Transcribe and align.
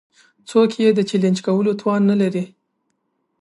څوک 0.49 0.71
يې 0.81 0.89
د 0.95 0.99
چلېنج 1.09 1.37
کولو 1.47 1.71
توان 1.79 2.01
نه 2.09 2.15
لري. 2.21 2.43